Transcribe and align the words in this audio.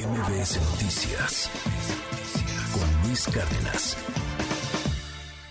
MBS 0.00 0.58
Noticias 0.72 1.50
con 2.72 3.06
Luis 3.06 3.26
Cárdenas. 3.26 3.98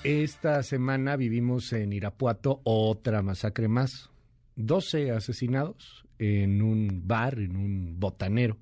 Esta 0.04 0.64
semana 0.64 1.16
vivimos 1.18 1.72
en 1.74 1.94
Irapuato 1.94 2.60
otra 2.64 3.22
masacre 3.22 3.68
más. 3.68 4.10
12 4.56 5.12
asesinados 5.12 6.04
en 6.18 6.64
un 6.64 7.04
bar, 7.06 7.38
en 7.38 7.58
un 7.58 8.00
botanero. 8.00 8.58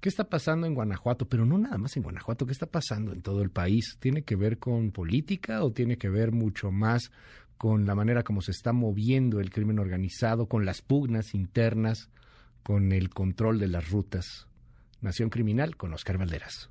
¿Qué 0.00 0.08
está 0.08 0.30
pasando 0.30 0.66
en 0.66 0.74
Guanajuato? 0.74 1.28
Pero 1.28 1.44
no 1.44 1.58
nada 1.58 1.76
más 1.76 1.98
en 1.98 2.02
Guanajuato, 2.02 2.46
¿qué 2.46 2.52
está 2.52 2.66
pasando 2.66 3.12
en 3.12 3.20
todo 3.20 3.42
el 3.42 3.50
país? 3.50 3.98
¿Tiene 4.00 4.22
que 4.22 4.36
ver 4.36 4.58
con 4.58 4.92
política 4.92 5.62
o 5.62 5.72
tiene 5.72 5.98
que 5.98 6.08
ver 6.08 6.32
mucho 6.32 6.70
más 6.70 7.12
con 7.58 7.84
la 7.84 7.94
manera 7.94 8.22
como 8.22 8.40
se 8.40 8.52
está 8.52 8.72
moviendo 8.72 9.40
el 9.40 9.50
crimen 9.50 9.78
organizado, 9.78 10.46
con 10.46 10.64
las 10.64 10.80
pugnas 10.80 11.34
internas, 11.34 12.08
con 12.62 12.92
el 12.92 13.10
control 13.10 13.58
de 13.58 13.68
las 13.68 13.90
rutas? 13.90 14.46
Nación 15.00 15.30
Criminal 15.30 15.76
con 15.76 15.94
Oscar 15.94 16.18
Valderas. 16.18 16.70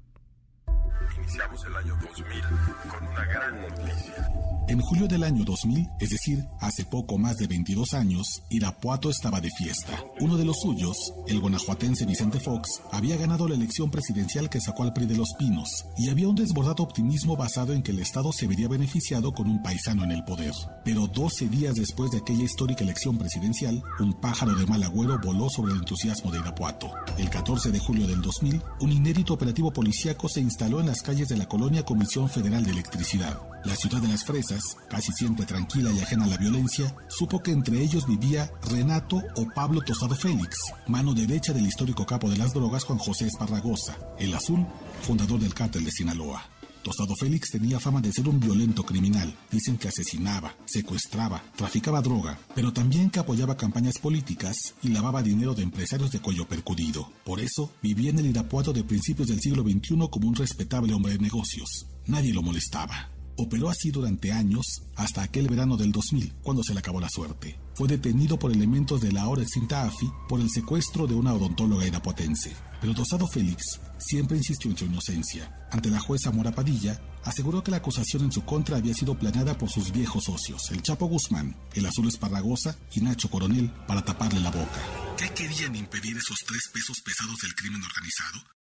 Iniciamos 1.18 1.66
el 1.66 1.76
año 1.76 1.98
2000 2.02 2.41
con 2.90 3.08
una 3.08 3.26
gran 3.26 3.62
noticia. 3.62 4.30
En 4.70 4.80
julio 4.81 5.08
del 5.08 5.23
año 5.23 5.44
2000, 5.45 5.90
es 5.99 6.09
decir, 6.12 6.45
hace 6.59 6.85
poco 6.85 7.18
más 7.18 7.38
de 7.38 7.48
22 7.48 7.95
años, 7.95 8.44
Irapuato 8.52 9.09
estaba 9.09 9.41
de 9.41 9.49
fiesta. 9.49 9.99
Uno 10.20 10.38
de 10.38 10.45
los 10.45 10.58
suyos, 10.62 10.95
el 11.27 11.40
guanajuatense 11.40 12.05
Vicente 12.05 12.40
Fox, 12.40 12.80
había 12.91 13.18
ganado 13.18 13.48
la 13.48 13.55
elección 13.55 13.90
presidencial 13.90 14.48
que 14.48 14.62
sacó 14.62 14.84
al 14.84 14.94
PRI 14.94 15.08
de 15.08 15.18
los 15.18 15.34
Pinos, 15.40 15.88
y 15.98 16.09
había 16.09 16.27
un 16.27 16.35
desbordado 16.35 16.84
optimismo 16.84 17.35
basado 17.35 17.73
en 17.73 17.82
que 17.82 17.90
el 17.90 17.99
Estado 17.99 18.32
se 18.32 18.46
vería 18.46 18.68
beneficiado 18.68 19.34
con 19.34 19.49
un 19.49 19.63
paisano 19.63 20.04
en 20.04 20.12
el 20.12 20.23
poder. 20.23 20.54
Pero 20.85 21.07
12 21.07 21.49
días 21.49 21.73
después 21.73 22.12
de 22.12 22.20
aquella 22.20 22.44
histórica 22.44 22.84
elección 22.84 23.18
presidencial, 23.18 23.82
un 23.99 24.13
pájaro 24.21 24.54
de 24.54 24.68
mal 24.68 24.84
agüero 24.84 25.18
voló 25.18 25.49
sobre 25.49 25.71
el 25.71 25.80
entusiasmo 25.80 26.30
de 26.32 26.41
Irapuato. 26.41 26.91
El 27.18 27.32
14 27.32 27.71
de 27.71 27.80
julio 27.80 28.05
del 28.05 28.21
2000, 28.21 28.62
un 28.82 28.91
inédito 28.91 29.34
operativo 29.34 29.73
policíaco 29.73 30.30
se 30.30 30.41
instaló 30.41 30.80
en 30.80 30.85
las 30.99 31.03
calles 31.05 31.30
de 31.30 31.38
la 31.38 31.48
colonia 31.48 31.85
Comisión 31.85 32.29
Federal 32.29 32.62
de 32.65 32.71
Electricidad. 32.71 33.40
La 33.63 33.74
ciudad 33.74 34.01
de 34.01 34.10
las 34.10 34.26
Fresas, 34.26 34.76
casi 34.90 35.13
siempre 35.13 35.46
tranquila 35.46 35.91
y 35.93 35.99
ajena 36.01 36.26
a 36.26 36.27
la 36.27 36.35
violencia, 36.35 36.93
supo 37.07 37.41
que 37.41 37.51
entre 37.51 37.82
ellos 37.82 38.05
vivía 38.05 38.51
Renato 38.70 39.24
o 39.37 39.48
Pablo 39.55 39.79
Tostado 39.79 40.13
Félix, 40.13 40.57
mano 40.87 41.13
derecha 41.13 41.54
del 41.54 41.68
histórico 41.68 42.05
capo 42.05 42.29
de 42.29 42.35
las 42.35 42.54
drogas 42.54 42.84
Juan 42.84 42.99
José 42.99 43.27
Esparragosa, 43.27 43.96
el 44.18 44.34
azul, 44.34 44.65
fundador 45.01 45.40
del 45.40 45.54
cártel 45.54 45.85
de 45.85 45.91
Sinaloa. 45.91 46.43
Tostado 46.84 47.16
Félix 47.16 47.49
tenía 47.52 47.80
fama 47.80 48.02
de 48.02 48.12
ser 48.12 48.27
un 48.27 48.40
violento 48.40 48.84
criminal. 48.84 49.35
Dicen 49.52 49.77
que 49.77 49.90
asesinaba, 49.90 50.55
secuestraba, 50.66 51.44
traficaba 51.55 52.02
droga, 52.02 52.40
pero 52.55 52.71
también 52.71 53.10
que 53.10 53.20
apoyaba 53.20 53.58
campañas 53.58 53.98
políticas 53.99 54.55
y 54.82 54.90
lavaba 54.90 55.21
dinero 55.21 55.54
de 55.54 55.63
empresarios 55.63 56.12
de 56.12 56.20
cuello 56.20 56.48
percudido. 56.48 57.12
Por 57.26 57.40
eso, 57.40 57.71
vivía 57.82 58.12
en 58.12 58.20
el 58.20 58.27
Irapuato 58.27 58.71
de 58.74 58.84
principios 58.84 59.27
del 59.27 59.41
siglo 59.41 59.63
XXI 59.63 60.08
como 60.10 60.27
un 60.27 60.36
respetable 60.36 60.94
hombre 60.94 61.13
de 61.13 61.20
negocios. 61.20 61.88
Nadie 62.08 62.34
lo 62.34 62.41
molestaba. 62.41 63.10
Operó 63.36 63.70
así 63.70 63.90
durante 63.91 64.34
años 64.34 64.81
hasta 64.96 65.22
aquel 65.22 65.47
verano 65.47 65.78
del 65.78 65.94
2000, 65.94 66.34
cuando 66.41 66.62
se 66.62 66.74
le 66.74 66.80
acabó 66.80 67.00
la 67.00 67.09
suerte. 67.09 67.58
Fue 67.74 67.88
detenido 67.88 68.38
por 68.38 68.52
elementos 68.52 69.00
de 69.00 69.14
la 69.14 69.22
ahora 69.22 69.44
extinta 69.44 69.84
AFI 69.84 70.12
por 70.28 70.41
el 70.41 70.50
secuestro 70.50 71.08
de 71.08 71.16
una 71.16 71.34
odontóloga 71.34 71.88
irapuatense. 71.88 72.52
Pero 72.81 72.94
Tosado 72.94 73.28
Félix 73.28 73.80
siempre 73.97 74.38
insistió 74.38 74.72
en 74.72 74.78
su 74.78 74.85
inocencia. 74.85 75.68
Ante 75.72 75.90
la 75.90 76.00
jueza 76.00 76.31
Mora 76.31 76.52
Padilla, 76.52 77.00
aseguró 77.24 77.63
que 77.63 77.72
la 77.72 77.78
acusación 77.78 78.24
en 78.24 78.31
su 78.31 78.46
contra 78.46 78.78
había 78.78 78.94
sido 78.94 79.18
planeada 79.18 79.58
por 79.58 79.69
sus 79.69 79.91
viejos 79.91 80.24
socios, 80.25 80.72
el 80.72 80.81
Chapo 80.81 81.08
Guzmán, 81.08 81.56
el 81.74 81.86
Azul 81.86 82.08
Esparragosa 82.08 82.78
y 82.94 83.02
Nacho 83.02 83.30
Coronel, 83.30 83.72
para 83.88 84.03
taparle 84.03 84.40
la 84.40 84.52
boca. 84.52 84.81
¿Qué 85.18 85.30
querían 85.34 85.75
impedir 85.75 86.18
esos 86.18 86.38
tres 86.47 86.69
pesos 86.74 86.97
pesados 87.03 87.38
del 87.41 87.53
crimen 87.56 87.81
organizado? 87.84 88.59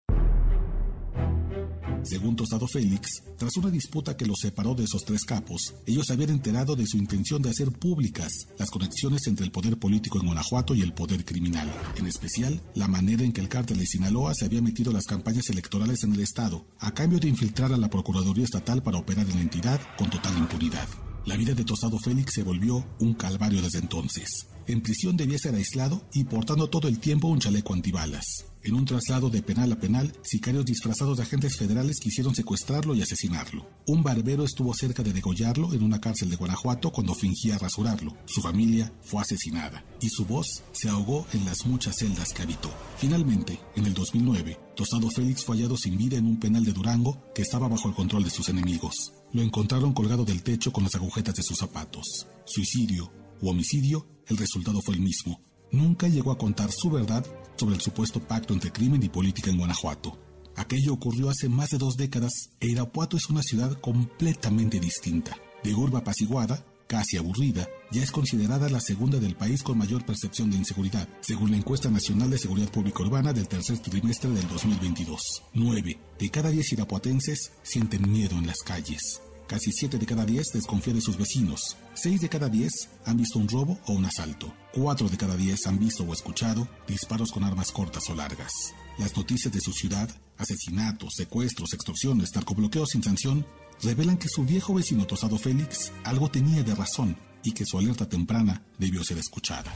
Según 2.07 2.37
Tostado 2.37 2.69
Félix, 2.69 3.25
tras 3.37 3.57
una 3.57 3.69
disputa 3.69 4.17
que 4.17 4.27
los 4.27 4.39
separó 4.41 4.77
de 4.77 4.85
esos 4.85 5.05
tres 5.05 5.25
capos, 5.25 5.75
ellos 5.87 6.09
habían 6.11 6.31
enterado 6.31 6.77
de 6.77 6.87
su 6.87 6.99
intención 6.99 7.43
de 7.43 7.51
hacer 7.51 7.73
públicas 7.73 8.47
las 8.59 8.71
conexiones 8.71 9.27
entre 9.27 9.45
el 9.45 9.51
poder 9.51 9.77
político 9.77 10.21
en 10.21 10.27
Guanajuato 10.27 10.77
y 10.77 10.83
el 10.83 10.93
poder 10.93 11.25
criminal, 11.25 11.69
en 11.97 12.07
especial 12.07 12.63
la 12.77 12.87
manera 12.87 13.25
en 13.25 13.33
que 13.33 13.41
el 13.41 13.49
cártel 13.49 13.79
de 13.79 13.87
Sinaloa 13.87 14.35
se 14.35 14.45
había 14.45 14.63
metido 14.63 14.93
las 14.93 15.07
campañas 15.07 15.51
electorales 15.51 16.05
en 16.05 16.13
el 16.13 16.21
Estado, 16.21 16.65
a 16.79 16.95
cambio 16.95 17.19
de 17.19 17.27
infiltrar 17.27 17.73
a 17.73 17.77
la 17.77 17.91
Procuraduría 17.91 18.45
Estatal 18.45 18.85
para 18.85 18.99
operar 18.99 19.29
en 19.29 19.35
la 19.35 19.43
entidad 19.43 19.81
con 19.99 20.09
total 20.09 20.39
impunidad. 20.39 20.89
La 21.25 21.37
vida 21.37 21.55
de 21.55 21.65
Tostado 21.65 21.99
Félix 21.99 22.35
se 22.35 22.45
volvió 22.45 22.87
un 23.01 23.15
calvario 23.15 23.61
desde 23.61 23.81
entonces. 23.81 24.47
En 24.69 24.81
prisión 24.81 25.17
debía 25.17 25.39
ser 25.39 25.57
aislado 25.57 26.07
y 26.13 26.23
portando 26.23 26.69
todo 26.69 26.87
el 26.87 27.01
tiempo 27.01 27.27
un 27.27 27.41
chaleco 27.41 27.75
antibalas. 27.75 28.47
En 28.67 28.75
un 28.75 28.85
traslado 28.85 29.31
de 29.31 29.43
penal 29.43 29.71
a 29.71 29.79
penal, 29.79 30.13
sicarios 30.25 30.65
disfrazados 30.65 31.17
de 31.17 31.23
agentes 31.23 31.57
federales 31.57 32.01
quisieron 32.01 32.35
secuestrarlo 32.35 32.97
y 32.97 33.03
asesinarlo. 33.03 33.65
Un 33.87 34.03
barbero 34.03 34.43
estuvo 34.43 34.75
cerca 34.75 35.05
de 35.05 35.13
degollarlo 35.13 35.73
en 35.73 35.85
una 35.85 36.01
cárcel 36.01 36.31
de 36.31 36.35
Guanajuato 36.35 36.91
cuando 36.91 37.15
fingía 37.15 37.59
rasurarlo. 37.59 38.17
Su 38.25 38.43
familia 38.43 38.93
fue 39.03 39.23
asesinada 39.23 39.85
y 40.01 40.09
su 40.09 40.25
voz 40.27 40.65
se 40.73 40.89
ahogó 40.89 41.29
en 41.33 41.45
las 41.45 41.65
muchas 41.65 41.95
celdas 41.95 42.33
que 42.33 42.43
habitó. 42.43 42.69
Finalmente, 42.99 43.61
en 43.77 43.87
el 43.87 43.95
2009, 43.95 44.59
Tostado 44.75 45.11
Félix 45.11 45.45
fue 45.45 45.59
hallado 45.59 45.77
sin 45.77 45.97
vida 45.97 46.17
en 46.17 46.27
un 46.27 46.41
penal 46.41 46.65
de 46.65 46.73
Durango 46.73 47.23
que 47.37 47.43
estaba 47.43 47.69
bajo 47.69 47.89
el 47.89 47.95
control 47.95 48.25
de 48.25 48.31
sus 48.31 48.49
enemigos. 48.49 49.13
Lo 49.33 49.43
encontraron 49.43 49.93
colgado 49.93 50.25
del 50.25 50.43
techo 50.43 50.73
con 50.73 50.83
las 50.83 50.97
agujetas 50.97 51.37
de 51.37 51.45
sus 51.45 51.57
zapatos. 51.57 52.27
Suicidio 52.45 53.13
o 53.41 53.51
homicidio, 53.51 54.09
el 54.27 54.37
resultado 54.37 54.83
fue 54.83 54.97
el 54.97 55.03
mismo. 55.03 55.41
Nunca 55.71 56.09
llegó 56.09 56.33
a 56.33 56.39
contar 56.39 56.73
su 56.73 56.91
verdad 56.91 57.25
sobre 57.57 57.75
el 57.75 57.81
supuesto 57.81 58.21
pacto 58.21 58.55
entre 58.55 58.73
crimen 58.73 59.03
y 59.03 59.09
política 59.09 59.51
en 59.51 59.59
Guanajuato. 59.59 60.19
Aquello 60.57 60.95
ocurrió 60.95 61.29
hace 61.29 61.49
más 61.49 61.71
de 61.71 61.79
dos 61.79 61.97
décadas 61.97 62.33
e 62.61 62.69
Irapuato 62.69 63.17
es 63.17 63.29
una 63.29 63.43
ciudad 63.43 63.79
completamente 63.81 64.81
distinta. 64.81 65.37
De 65.63 65.75
urba 65.75 65.99
apaciguada, 65.99 66.65
casi 66.87 67.19
aburrida, 67.19 67.69
ya 67.91 68.03
es 68.03 68.11
considerada 68.11 68.69
la 68.69 68.81
segunda 68.81 69.19
del 69.19 69.37
país 69.37 69.63
con 69.63 69.79
mayor 69.79 70.05
percepción 70.07 70.51
de 70.51 70.57
inseguridad, 70.57 71.09
según 71.21 71.51
la 71.51 71.59
encuesta 71.59 71.91
nacional 71.91 72.31
de 72.31 72.39
seguridad 72.39 72.71
pública 72.71 73.03
urbana 73.03 73.33
del 73.33 73.49
tercer 73.49 73.79
trimestre 73.79 74.31
del 74.31 74.49
2022. 74.49 75.21
Nueve 75.55 75.99
de 76.19 76.31
cada 76.31 76.51
diez 76.51 76.73
irapuatenses 76.73 77.53
sienten 77.63 78.11
miedo 78.11 78.37
en 78.37 78.47
las 78.47 78.59
calles. 78.65 79.21
Casi 79.47 79.71
7 79.71 79.99
de 79.99 80.07
cada 80.07 80.27
10 80.27 80.45
desconfía 80.55 80.93
de 80.93 81.01
sus 81.01 81.17
vecinos. 81.17 81.77
6 81.95 82.21
de 82.21 82.29
cada 82.29 82.49
10 82.49 82.71
han 83.05 83.17
visto 83.17 83.39
un 83.39 83.49
robo 83.49 83.79
o 83.87 83.93
un 83.93 84.05
asalto. 84.05 84.53
4 84.75 85.09
de 85.09 85.17
cada 85.17 85.37
10 85.37 85.67
han 85.67 85.79
visto 85.79 86.03
o 86.03 86.13
escuchado 86.13 86.69
disparos 86.89 87.31
con 87.31 87.45
armas 87.45 87.71
cortas 87.71 88.11
o 88.11 88.15
largas. 88.15 88.53
Las 88.99 89.17
noticias 89.17 89.53
de 89.53 89.61
su 89.61 89.73
ciudad, 89.73 90.11
asesinatos, 90.37 91.15
secuestros, 91.17 91.73
extorsiones, 91.75 92.35
narcobloqueos 92.35 92.89
sin 92.91 93.05
sanción, 93.05 93.47
revelan 93.83 94.17
que 94.19 94.29
su 94.29 94.45
viejo 94.45 94.75
vecino 94.75 95.07
Tosado 95.07 95.39
Félix 95.39 95.93
algo 96.03 96.29
tenía 96.29 96.65
de 96.65 96.75
razón 96.75 97.17
y 97.45 97.53
que 97.53 97.65
su 97.65 97.79
alerta 97.79 98.09
temprana 98.09 98.63
debió 98.79 99.05
ser 99.05 99.19
escuchada. 99.19 99.73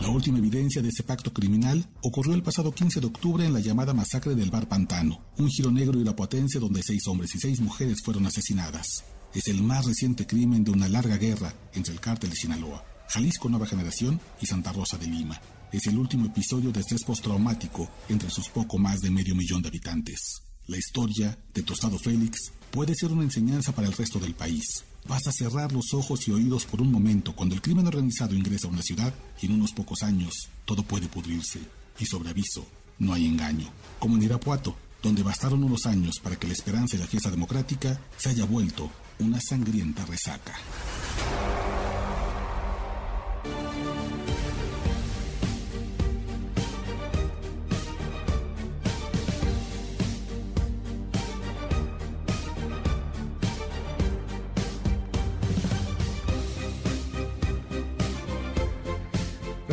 La 0.00 0.08
última 0.08 0.38
evidencia 0.38 0.82
de 0.82 0.88
ese 0.88 1.02
pacto 1.02 1.32
criminal 1.32 1.86
ocurrió 2.02 2.34
el 2.34 2.42
pasado 2.42 2.72
15 2.72 3.00
de 3.00 3.06
octubre 3.06 3.46
en 3.46 3.52
la 3.52 3.60
llamada 3.60 3.94
masacre 3.94 4.34
del 4.34 4.50
Bar 4.50 4.68
Pantano, 4.68 5.20
un 5.38 5.48
giro 5.48 5.70
negro 5.70 5.98
irapuatense 5.98 6.58
donde 6.58 6.82
seis 6.82 7.06
hombres 7.06 7.34
y 7.34 7.38
seis 7.38 7.60
mujeres 7.60 8.02
fueron 8.04 8.26
asesinadas. 8.26 9.04
Es 9.34 9.48
el 9.48 9.62
más 9.62 9.86
reciente 9.86 10.26
crimen 10.26 10.64
de 10.64 10.72
una 10.72 10.88
larga 10.88 11.16
guerra 11.16 11.54
entre 11.74 11.92
el 11.92 12.00
cártel 12.00 12.30
de 12.30 12.36
Sinaloa, 12.36 12.84
Jalisco 13.08 13.48
Nueva 13.48 13.66
Generación 13.66 14.20
y 14.40 14.46
Santa 14.46 14.72
Rosa 14.72 14.98
de 14.98 15.06
Lima. 15.06 15.40
Es 15.72 15.86
el 15.86 15.98
último 15.98 16.26
episodio 16.26 16.70
de 16.70 16.80
estrés 16.80 17.04
postraumático 17.04 17.88
entre 18.08 18.30
sus 18.30 18.48
poco 18.48 18.78
más 18.78 19.00
de 19.00 19.10
medio 19.10 19.34
millón 19.34 19.62
de 19.62 19.68
habitantes. 19.68 20.42
La 20.66 20.76
historia 20.76 21.38
de 21.52 21.62
Tostado 21.62 21.98
Félix 21.98 22.52
puede 22.70 22.94
ser 22.94 23.12
una 23.12 23.24
enseñanza 23.24 23.72
para 23.72 23.86
el 23.86 23.92
resto 23.92 24.18
del 24.18 24.34
país. 24.34 24.84
Basta 25.06 25.32
cerrar 25.32 25.72
los 25.72 25.92
ojos 25.92 26.26
y 26.26 26.32
oídos 26.32 26.64
por 26.64 26.80
un 26.80 26.90
momento 26.90 27.34
cuando 27.34 27.54
el 27.54 27.60
crimen 27.60 27.86
organizado 27.86 28.34
ingresa 28.34 28.66
a 28.66 28.70
una 28.70 28.82
ciudad 28.82 29.12
y 29.40 29.46
en 29.46 29.52
unos 29.52 29.72
pocos 29.72 30.02
años 30.02 30.48
todo 30.64 30.82
puede 30.82 31.08
pudrirse. 31.08 31.60
Y 31.98 32.06
sobre 32.06 32.30
aviso, 32.30 32.66
no 32.98 33.12
hay 33.12 33.26
engaño. 33.26 33.68
Como 33.98 34.16
en 34.16 34.22
Irapuato, 34.22 34.76
donde 35.02 35.22
bastaron 35.22 35.62
unos 35.62 35.84
años 35.86 36.18
para 36.22 36.36
que 36.36 36.46
la 36.46 36.54
esperanza 36.54 36.96
y 36.96 37.00
la 37.00 37.06
fiesta 37.06 37.30
democrática 37.30 38.00
se 38.16 38.30
haya 38.30 38.46
vuelto 38.46 38.90
una 39.18 39.38
sangrienta 39.40 40.04
resaca. 40.06 40.54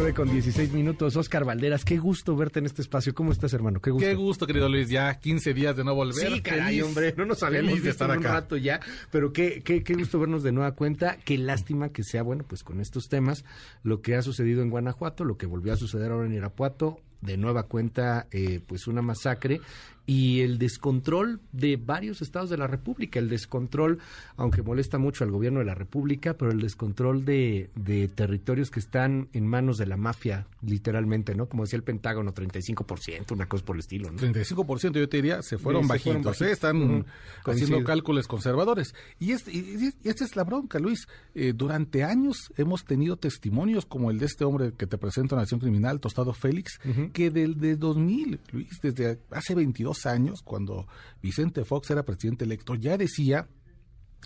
9 0.01 0.15
con 0.15 0.31
16 0.31 0.73
minutos. 0.73 1.15
Oscar 1.15 1.45
Valderas, 1.45 1.85
qué 1.85 1.99
gusto 1.99 2.35
verte 2.35 2.57
en 2.57 2.65
este 2.65 2.81
espacio. 2.81 3.13
¿Cómo 3.13 3.31
estás, 3.31 3.53
hermano? 3.53 3.79
Qué 3.79 3.91
gusto. 3.91 4.07
Qué 4.07 4.15
gusto, 4.15 4.47
querido 4.47 4.67
Luis. 4.67 4.89
Ya 4.89 5.13
15 5.19 5.53
días 5.53 5.77
de 5.77 5.83
no 5.83 5.93
volver. 5.93 6.27
Sí, 6.27 6.41
caray, 6.41 6.81
hombre. 6.81 7.13
No 7.15 7.25
nos 7.25 7.43
habíamos 7.43 7.69
Feliz 7.69 7.83
de 7.83 7.89
visto 7.89 8.03
estar 8.03 8.09
en 8.09 8.21
un 8.21 8.25
acá. 8.25 8.33
rato 8.33 8.57
ya. 8.57 8.79
Pero 9.11 9.31
qué, 9.31 9.61
qué, 9.63 9.83
qué 9.83 9.93
gusto 9.93 10.19
vernos 10.19 10.41
de 10.41 10.53
nueva 10.53 10.71
cuenta. 10.71 11.17
Qué 11.23 11.37
lástima 11.37 11.89
que 11.89 12.03
sea, 12.03 12.23
bueno, 12.23 12.43
pues 12.47 12.63
con 12.63 12.81
estos 12.81 13.09
temas, 13.09 13.45
lo 13.83 14.01
que 14.01 14.15
ha 14.15 14.23
sucedido 14.23 14.63
en 14.63 14.71
Guanajuato, 14.71 15.23
lo 15.23 15.37
que 15.37 15.45
volvió 15.45 15.71
a 15.71 15.77
suceder 15.77 16.11
ahora 16.11 16.25
en 16.25 16.33
Irapuato. 16.33 16.99
de 17.21 17.37
nueva 17.37 17.67
cuenta 17.67 18.25
eh, 18.31 18.59
pues 18.65 18.87
una 18.87 19.03
masacre 19.03 19.61
y 20.05 20.41
el 20.41 20.57
descontrol 20.57 21.39
de 21.51 21.77
varios 21.77 22.21
estados 22.21 22.49
de 22.49 22.57
la 22.57 22.67
República, 22.67 23.19
el 23.19 23.29
descontrol, 23.29 23.99
aunque 24.35 24.61
molesta 24.61 24.97
mucho 24.97 25.23
al 25.23 25.31
gobierno 25.31 25.59
de 25.59 25.65
la 25.65 25.75
República, 25.75 26.33
pero 26.33 26.51
el 26.51 26.59
descontrol 26.59 27.23
de, 27.23 27.69
de 27.75 28.07
territorios 28.07 28.71
que 28.71 28.79
están 28.79 29.29
en 29.33 29.47
manos 29.47 29.77
de 29.77 29.85
la 29.85 29.97
mafia, 29.97 30.47
literalmente, 30.61 31.35
¿no? 31.35 31.47
Como 31.47 31.63
decía 31.63 31.77
el 31.77 31.83
Pentágono, 31.83 32.33
35%, 32.33 33.31
una 33.31 33.47
cosa 33.47 33.63
por 33.63 33.75
el 33.75 33.81
estilo, 33.81 34.11
¿no? 34.11 34.17
35% 34.17 34.93
yo 34.93 35.07
te 35.07 35.17
diría, 35.17 35.41
se 35.41 35.57
fueron 35.57 35.83
Sí, 35.83 35.87
se 35.87 35.93
bajitos, 35.93 36.03
fueron 36.03 36.23
bajitos. 36.23 36.41
¿eh? 36.47 36.51
están 36.51 37.05
haciendo 37.45 37.83
cálculos 37.83 38.27
conservadores. 38.27 38.95
Y, 39.19 39.31
este, 39.31 39.51
y, 39.53 39.93
esta 40.03 40.23
es 40.23 40.35
la 40.35 40.43
bronca, 40.43 40.79
Luis. 40.79 41.07
Eh, 41.35 41.53
durante 41.55 42.03
años 42.03 42.51
hemos 42.57 42.85
tenido 42.85 43.17
testimonios 43.17 43.85
como 43.85 44.11
el 44.11 44.19
de 44.19 44.25
este 44.25 44.43
hombre 44.45 44.73
que 44.77 44.87
te 44.87 44.97
presento 44.97 45.35
en 45.35 45.41
Acción 45.41 45.59
Criminal, 45.59 45.99
Tostado 45.99 46.33
Félix, 46.33 46.79
que 47.13 47.29
desde 47.29 47.75
2000, 47.75 48.39
Luis, 48.51 48.81
desde 48.81 49.19
hace 49.31 49.55
22 49.55 49.90
años, 50.05 50.41
cuando 50.41 50.87
Vicente 51.21 51.65
Fox 51.65 51.89
era 51.89 52.03
presidente 52.03 52.45
electo, 52.45 52.75
ya 52.75 52.97
decía 52.97 53.47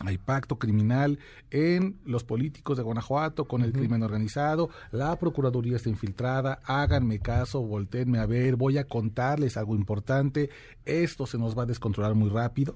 hay 0.02 0.18
pacto 0.18 0.58
criminal 0.58 1.20
en 1.52 2.00
los 2.06 2.24
políticos 2.24 2.76
de 2.76 2.84
Guanajuato 2.84 3.46
con 3.46 3.62
el 3.62 3.72
crimen 3.72 4.04
organizado, 4.04 4.70
la 4.92 5.18
Procuraduría 5.18 5.78
está 5.78 5.90
infiltrada, 5.90 6.60
háganme 6.66 7.20
caso, 7.20 7.62
volteenme 7.62 8.20
a 8.20 8.26
ver, 8.26 8.58
voy 8.58 8.78
a 8.78 8.88
contarles 8.88 9.56
algo 9.56 9.76
importante, 9.76 10.50
esto 10.84 11.26
se 11.26 11.38
nos 11.38 11.58
va 11.58 11.64
a 11.64 11.68
descontrolar 11.68 12.14
muy 12.14 12.30
rápido. 12.30 12.76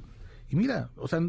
Y 0.50 0.56
mira, 0.56 0.92
o 0.96 1.08
sea, 1.08 1.20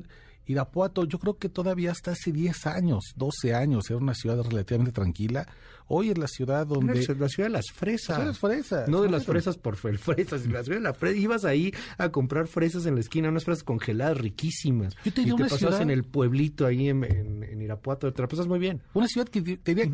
Irapuato 0.46 1.04
yo 1.04 1.19
creo 1.19 1.38
que 1.38 1.48
todavía 1.48 1.92
hasta 1.92 2.12
hace 2.12 2.32
10 2.32 2.66
años, 2.66 3.04
12 3.16 3.54
años, 3.54 3.88
era 3.90 3.98
una 3.98 4.14
ciudad 4.14 4.42
relativamente 4.42 4.90
tranquila, 4.92 5.46
hoy 5.87 6.10
es 6.10 6.19
la 6.19 6.26
ciudad 6.26 6.66
donde... 6.66 6.94
La 7.16 7.28
ciudad 7.28 7.48
de 7.48 7.52
las 7.52 7.66
fresas. 7.72 8.19
Las 8.25 8.38
fresas. 8.38 8.88
No 8.88 9.02
de 9.02 9.08
las 9.10 9.20
las- 9.22 9.26
fresas 9.26 9.56
por 9.58 9.76
fresas, 9.76 10.46
la 10.46 10.62
ciudad 10.64 10.78
de 10.78 10.81
la 10.81 10.94
fresa. 10.94 11.16
Ibas 11.16 11.44
ahí 11.44 11.72
a 11.98 12.08
comprar 12.10 12.46
fresas 12.48 12.87
en 12.87 12.94
la 12.94 13.00
esquina, 13.00 13.28
unas 13.28 13.44
fresas 13.44 13.62
congeladas 13.64 14.19
riquísimas. 14.19 14.94
Yo 15.04 15.12
te 15.12 15.20
y 15.20 15.25
diría 15.25 15.37
te 15.37 15.42
una 15.42 15.44
pasabas 15.50 15.60
ciudad- 15.76 15.82
en 15.82 15.90
el 15.90 16.04
pueblito 16.04 16.66
ahí 16.66 16.88
en, 16.88 17.04
en- 17.04 17.43
en 17.44 17.62
Irapuato, 17.62 18.12
te 18.12 18.22
la 18.22 18.28
pasas 18.28 18.46
muy 18.48 18.58
bien. 18.58 18.82
Una 18.94 19.06
ciudad 19.06 19.28
que 19.28 19.43
te- 19.43 19.56
tenía 19.58 19.86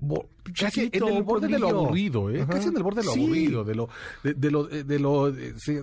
bo- 0.00 0.28
casi 0.58 0.90
en 0.92 1.08
el 1.08 1.22
borde 1.22 1.46
de 1.48 1.58
lo 1.60 1.68
aburrido, 1.68 2.28
¿eh? 2.30 2.42
Ajá. 2.42 2.54
casi 2.54 2.68
en 2.68 2.76
el 2.76 2.82
borde 2.82 3.02
de 3.02 3.06
lo 3.06 3.12
Sí. 3.12 3.22
aburrido, 3.24 3.62
de 3.64 3.74
lo, 3.76 3.88
de, 4.24 4.34
de 4.34 4.50
lo, 4.50 4.64
de 4.66 4.98
lo 4.98 5.32
sí, 5.58 5.78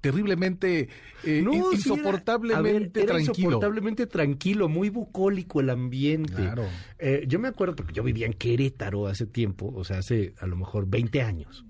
terriblemente, 0.00 0.88
eh, 1.24 1.42
No, 1.42 1.52
in- 1.54 1.60
sí 1.62 1.66
era- 1.68 1.76
insoportablemente 1.76 3.00
a 3.00 3.02
ver, 3.04 3.10
era 3.10 3.14
tranquilo. 3.22 3.48
insoportablemente 3.48 4.06
tranquilo, 4.06 4.68
muy 4.68 4.88
bucólico 4.90 5.60
el 5.60 5.70
ambiente. 5.70 6.34
Claro. 6.34 6.64
Eh, 6.98 7.24
yo 7.28 7.38
me 7.38 7.48
acuerdo 7.48 7.76
porque 7.76 7.92
yo 7.92 8.02
vivía 8.02 8.26
en 8.26 8.32
Querétaro 8.34 9.06
hace 9.06 9.26
tiempo, 9.26 9.72
o 9.74 9.84
sea, 9.84 9.98
hace 9.98 10.34
a 10.40 10.46
lo 10.46 10.56
mejor 10.56 10.86
20 10.88 11.22
años 11.22 11.64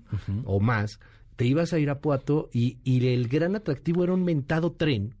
o 0.45 0.59
más. 0.59 0.99
Te 1.35 1.45
ibas 1.45 1.73
a 1.73 1.79
Irapuato 1.79 2.49
y, 2.53 2.77
y 2.83 3.07
el 3.07 3.27
gran 3.27 3.55
atractivo 3.55 4.03
era 4.03 4.13
un 4.13 4.23
mentado 4.23 4.71
tren 4.73 5.15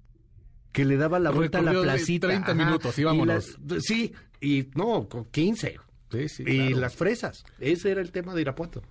que 0.71 0.85
le 0.85 0.97
daba 0.97 1.19
la 1.19 1.31
vuelta 1.31 1.59
a 1.59 1.61
la 1.61 1.71
placita. 1.73 2.27
30 2.27 2.53
minutos, 2.53 2.97
y 2.99 3.03
vámonos. 3.03 3.57
las- 3.67 3.83
sí, 3.83 4.11
y 4.41 4.69
no, 4.75 5.07
con 5.07 5.25
15. 5.25 5.75
Sí, 6.11 6.29
sí, 6.29 6.43
y 6.45 6.57
claro. 6.57 6.77
las 6.79 6.95
fresas. 6.95 7.43
Ese 7.59 7.89
era 7.91 8.01
el 8.01 8.11
tema 8.11 8.35
de 8.35 8.41
Irapuato. 8.41 8.83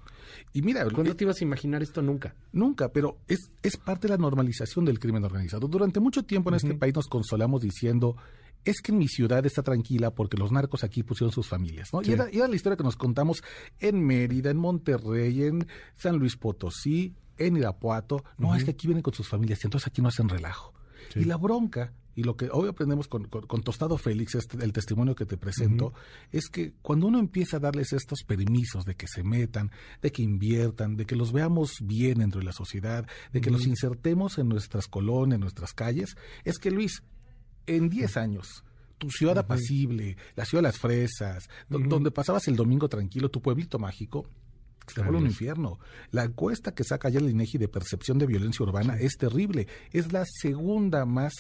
Y 0.53 0.63
mira, 0.63 0.85
¿Cuándo 0.91 1.13
eh, 1.13 1.15
te 1.15 1.25
ibas 1.25 1.41
a 1.41 1.45
imaginar 1.45 1.83
esto? 1.83 2.03
Nunca. 2.03 2.35
Nunca, 2.53 2.91
pero 2.93 3.19
es, 3.29 3.51
es 3.63 3.77
parte 3.77 4.09
de 4.09 4.15
la 4.15 4.19
normalización 4.19 4.85
del 4.85 4.99
crimen 4.99 5.25
organizado. 5.25 5.69
Durante 5.69 6.01
mucho 6.01 6.25
tiempo 6.25 6.51
en 6.51 6.57
este 6.57 6.75
país 6.75 6.95
nos 6.95 7.07
consolamos 7.07 7.63
diciendo, 7.63 8.17
es 8.65 8.81
que 8.81 8.93
en 8.93 8.99
mi 8.99 9.09
ciudad 9.09 9.45
está 9.47 9.63
tranquila 9.63 10.13
porque 10.13 10.37
los 10.37 10.53
narcos 10.53 10.85
aquí 10.85 11.03
pusieron 11.03 11.33
sus 11.33 11.49
familias. 11.49 11.93
¿no? 11.93 12.03
Y, 12.03 12.07
Sí. 12.07 12.13
era, 12.13 12.29
y 12.33 12.37
era 12.37 12.49
la 12.49 12.57
historia 12.57 12.77
que 12.77 12.85
nos 12.85 12.97
contamos 12.97 13.43
en 13.81 14.05
Mérida, 14.05 14.51
en 14.51 14.57
Monterrey, 14.59 15.43
en 15.45 15.67
San 15.97 16.17
Luis 16.17 16.37
Potosí, 16.37 17.15
en 17.39 17.57
Irapuato. 17.57 18.25
No, 18.39 18.55
es 18.55 18.65
que 18.65 18.71
aquí 18.73 18.87
vienen 18.87 19.03
con 19.03 19.15
sus 19.15 19.29
familias 19.29 19.63
y 19.65 19.67
entonces 19.67 19.89
aquí 19.89 20.01
no 20.03 20.09
hacen 20.09 20.29
relajo. 20.29 20.73
Y 21.17 21.25
la 21.25 21.37
bronca, 21.37 21.93
y 22.15 22.25
lo 22.25 22.37
que 22.37 22.49
hoy 22.53 22.69
aprendemos 22.69 23.09
con, 23.09 23.25
con- 23.25 23.47
con 23.47 23.63
Tostado 23.63 23.97
Félix, 23.97 24.35
este, 24.35 24.63
el 24.63 24.73
testimonio 24.73 25.15
que 25.15 25.25
te 25.25 25.37
presento, 25.39 25.95
es 26.31 26.49
que 26.49 26.75
cuando 26.83 27.07
uno 27.07 27.19
empieza 27.19 27.57
a 27.57 27.61
darles 27.61 27.93
estos 27.95 28.21
permisos 28.27 28.85
de 28.85 28.95
que 28.95 29.07
se 29.09 29.23
metan, 29.23 29.71
de 30.03 30.13
que 30.13 30.23
inviertan, 30.23 30.97
de 30.97 31.07
que 31.07 31.17
los 31.17 31.33
veamos 31.33 31.77
bien 31.83 32.19
dentro 32.19 32.41
de 32.41 32.45
la 32.47 32.53
sociedad, 32.53 33.07
de 33.33 33.41
que 33.41 33.51
los 33.51 33.67
insertemos 33.67 34.37
en 34.39 34.49
nuestras 34.49 34.89
colonias, 34.89 35.37
en 35.37 35.41
nuestras 35.41 35.73
calles, 35.73 36.17
es 36.45 36.59
que 36.59 36.71
Luis, 36.71 37.03
en 37.67 37.89
10 37.89 38.17
años, 38.19 38.63
tu 38.99 39.11
ciudad 39.11 39.39
apacible, 39.39 40.17
la 40.37 40.45
ciudad 40.45 40.63
de 40.63 40.69
las 40.69 40.79
fresas, 40.79 41.49
do- 41.69 41.79
donde 41.89 42.11
pasabas 42.11 42.47
el 42.47 42.57
domingo 42.57 42.89
tranquilo, 42.89 43.31
tu 43.31 43.41
pueblito 43.41 43.79
mágico, 43.79 44.29
se 44.87 45.01
vuelve 45.03 45.19
un 45.19 45.27
infierno. 45.27 45.79
La 46.11 46.25
encuesta 46.25 46.75
que 46.75 46.85
saca 46.85 47.09
ya 47.09 47.19
el 47.21 47.29
INEGI 47.31 47.59
de 47.59 47.69
percepción 47.69 48.19
de 48.19 48.27
violencia 48.27 48.65
urbana 48.65 48.97
es 48.99 49.17
terrible. 49.17 49.67
Es 49.93 50.13
la 50.13 50.25
segunda 50.27 51.05
más 51.07 51.33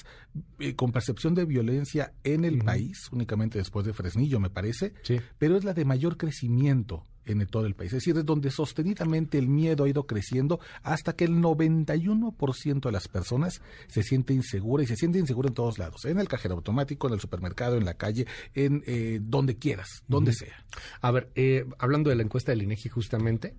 eh, 0.59 0.75
con 0.75 0.93
percepción 0.93 1.35
de 1.35 1.45
violencia 1.45 2.13
en 2.25 2.45
el 2.45 2.59
país, 2.59 3.09
únicamente 3.13 3.59
después 3.59 3.85
de 3.87 3.93
Fresnillo, 3.93 4.41
me 4.41 4.51
parece, 4.51 4.93
Sí. 5.03 5.19
pero 5.39 5.57
es 5.57 5.65
la 5.65 5.75
de 5.75 5.85
mayor 5.85 6.17
crecimiento 6.17 7.05
en 7.27 7.47
todo 7.47 7.67
el 7.67 7.75
país. 7.75 7.93
Es 7.93 7.99
decir, 7.99 8.17
es 8.17 8.25
donde 8.25 8.51
sostenidamente 8.51 9.39
el 9.39 9.49
miedo 9.49 9.85
ha 9.85 9.89
ido 9.89 10.07
creciendo 10.07 10.61
hasta 10.83 11.15
que 11.15 11.25
el 11.25 11.37
91% 11.37 12.81
de 12.81 12.93
las 12.93 13.09
personas 13.09 13.63
se 13.89 14.03
siente 14.03 14.35
insegura 14.35 14.83
y 14.83 14.87
se 14.87 14.97
siente 14.97 15.19
insegura 15.19 15.49
en 15.49 15.55
todos 15.55 15.79
lados, 15.79 16.05
en 16.05 16.19
el 16.19 16.29
cajero 16.29 16.55
automático, 16.55 17.07
en 17.07 17.15
el 17.15 17.21
supermercado, 17.21 17.77
en 17.77 17.85
la 17.85 17.95
calle, 17.95 18.27
en 18.55 18.83
eh, 18.87 19.21
donde 19.23 19.57
quieras, 19.57 20.03
donde 20.09 20.33
sea. 20.33 20.65
A 21.01 21.11
ver, 21.11 21.31
eh, 21.35 21.67
hablando 21.79 22.11
de 22.11 22.17
la 22.17 22.23
encuesta 22.23 22.53
del 22.53 22.63
INEGI 22.63 22.89
justamente, 22.89 23.55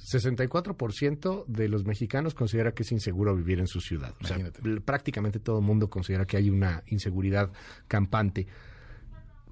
64% 0.00 1.44
de 1.46 1.68
los 1.68 1.84
mexicanos 1.84 2.34
considera 2.34 2.72
que 2.72 2.82
es 2.82 2.92
inseguro 2.92 3.36
vivir 3.36 3.60
en 3.60 3.66
su 3.66 3.80
ciudad. 3.80 4.14
O 4.22 4.26
sea, 4.26 4.38
prácticamente 4.84 5.40
todo 5.40 5.58
el 5.58 5.64
mundo 5.64 5.90
considera 5.90 6.26
que 6.26 6.36
hay 6.36 6.50
una 6.50 6.82
inseguridad 6.86 7.52
campante. 7.86 8.46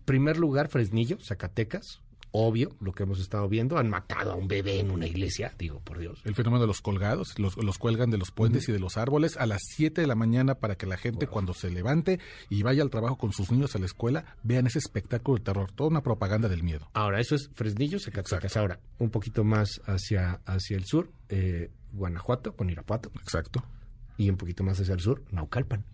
Primer 0.04 0.38
lugar, 0.38 0.68
Fresnillo, 0.68 1.18
Zacatecas. 1.20 2.00
Obvio, 2.30 2.76
lo 2.80 2.92
que 2.92 3.04
hemos 3.04 3.20
estado 3.20 3.48
viendo. 3.48 3.78
Han 3.78 3.88
matado 3.88 4.32
a 4.32 4.34
un 4.34 4.48
bebé 4.48 4.80
en 4.80 4.90
una 4.90 5.06
iglesia, 5.06 5.52
digo, 5.58 5.80
por 5.80 5.98
Dios. 5.98 6.20
El 6.24 6.34
fenómeno 6.34 6.60
de 6.60 6.66
los 6.66 6.80
colgados, 6.80 7.38
los, 7.38 7.56
los 7.56 7.78
cuelgan 7.78 8.10
de 8.10 8.18
los 8.18 8.30
puentes 8.30 8.68
y 8.68 8.72
de 8.72 8.78
los 8.78 8.96
árboles 8.96 9.36
a 9.36 9.46
las 9.46 9.62
7 9.74 10.00
de 10.00 10.06
la 10.06 10.14
mañana 10.14 10.56
para 10.56 10.76
que 10.76 10.86
la 10.86 10.96
gente 10.96 11.26
cuando 11.26 11.54
se 11.54 11.70
levante 11.70 12.20
y 12.50 12.62
vaya 12.62 12.82
al 12.82 12.90
trabajo 12.90 13.16
con 13.16 13.32
sus 13.32 13.50
niños 13.50 13.74
a 13.74 13.78
la 13.78 13.86
escuela 13.86 14.36
vean 14.42 14.66
ese 14.66 14.78
espectáculo 14.78 15.38
de 15.38 15.44
terror, 15.44 15.70
toda 15.72 15.90
una 15.90 16.02
propaganda 16.02 16.48
del 16.48 16.62
miedo. 16.62 16.88
Ahora, 16.92 17.20
eso 17.20 17.34
es 17.34 17.50
Fresnillo, 17.54 17.98
Zacatecas. 17.98 18.56
Ahora, 18.56 18.80
un 18.98 19.10
poquito 19.10 19.44
más 19.44 19.80
hacia, 19.86 20.40
hacia 20.44 20.76
el 20.76 20.84
sur, 20.84 21.10
eh, 21.28 21.70
Guanajuato 21.92 22.54
con 22.54 22.70
Irapuato. 22.70 23.10
Exacto. 23.20 23.64
Y 24.16 24.30
un 24.30 24.36
poquito 24.36 24.64
más 24.64 24.80
hacia 24.80 24.94
el 24.94 25.00
sur, 25.00 25.24
Naucalpan. 25.30 25.84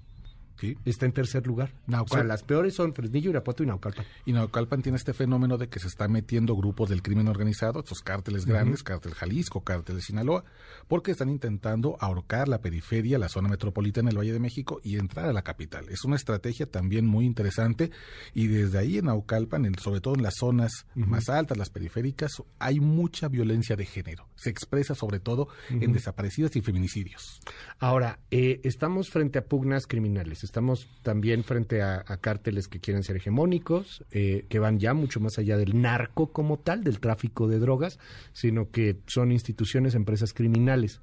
Sí. 0.59 0.77
Está 0.85 1.07
en 1.07 1.13
tercer 1.13 1.47
lugar. 1.47 1.73
Naucal- 1.87 2.05
O 2.05 2.15
sea, 2.15 2.25
las 2.25 2.43
peores 2.43 2.75
son 2.75 2.95
Fresnillo, 2.95 3.31
Irapuato 3.31 3.63
y 3.63 3.67
Naucalpan. 3.67 4.05
Y 4.25 4.33
Naucalpan 4.33 4.83
tiene 4.83 4.97
este 4.97 5.13
fenómeno 5.13 5.59
de 5.59 5.69
que 5.69 5.79
se 5.81 5.89
está 5.89 6.07
metiendo 6.09 6.55
grupos 6.57 6.89
del 6.91 7.03
crimen 7.03 7.29
organizado, 7.29 7.81
estos 7.81 8.01
cárteles 8.01 8.47
grandes, 8.47 8.83
cártel 8.83 9.15
Jalisco, 9.15 9.63
cártel 9.65 9.97
de 9.97 10.03
Sinaloa, 10.03 10.45
porque 10.89 11.11
están 11.11 11.29
intentando 11.29 11.97
ahorcar 12.01 12.49
la 12.49 12.61
periferia, 12.61 13.19
la 13.19 13.29
zona 13.29 13.49
metropolitana 13.49 14.09
del 14.11 14.19
Valle 14.19 14.33
de 14.33 14.41
México 14.41 14.81
y 14.85 14.97
entrar 14.97 15.29
a 15.29 15.33
la 15.33 15.43
capital. 15.43 15.87
Es 15.89 16.05
una 16.05 16.17
estrategia 16.17 16.67
también 16.67 17.07
muy 17.07 17.25
interesante 17.27 17.91
y 18.33 18.47
desde 18.47 18.79
ahí 18.79 18.99
en 18.99 19.07
Naucalpan, 19.07 19.65
en- 19.67 19.79
sobre 19.79 20.01
todo 20.01 20.15
en 20.15 20.23
las 20.23 20.35
zonas 20.39 20.87
más 20.95 21.29
altas, 21.29 21.59
las 21.59 21.71
periféricas, 21.71 22.31
hay 22.61 22.79
mucha 22.81 23.29
violencia 23.29 23.75
de 23.77 23.85
género. 23.87 24.29
Se 24.37 24.51
expresa 24.51 24.95
sobre 24.95 25.19
todo 25.19 25.49
en 25.69 25.93
desaparecidas 25.93 26.55
y 26.57 26.61
feminicidios. 26.61 27.41
Ahora, 27.79 28.21
eh, 28.31 28.61
estamos 28.65 29.11
frente 29.11 29.39
a 29.39 29.45
pugnas 29.47 29.87
criminales, 29.87 30.44
estamos 30.45 30.87
también 31.03 31.45
frente 31.45 31.83
a, 31.83 32.05
a 32.07 32.17
cárteles 32.19 32.69
que 32.69 32.81
quieren 32.81 33.03
ser 33.03 33.17
hegemónicos, 33.17 34.05
eh, 34.13 34.45
que 34.49 34.59
van 34.59 34.79
ya 34.79 34.95
mucho 34.95 35.21
más 35.21 35.39
allá 35.39 35.57
del 35.57 35.81
narco 35.81 36.29
como 36.29 36.59
tal, 36.59 36.85
del 36.85 37.01
tráfico 37.01 37.49
de 37.49 37.59
drogas, 37.59 37.99
sino 38.33 38.71
que 38.71 38.97
son 39.07 39.33
instituciones, 39.33 39.95
empresas 39.95 40.33
criminales. 40.33 41.01